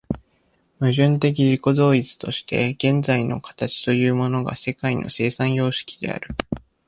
[0.79, 6.29] 矛盾的自己同一として現在の形というものが世界の生産様式である。